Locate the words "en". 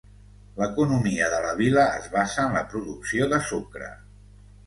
2.49-2.57